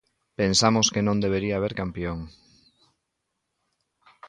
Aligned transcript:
Pensamos 0.39 0.87
que 0.93 1.05
non 1.07 1.21
debería 1.25 1.55
haber 1.57 1.73
campión. 1.81 2.19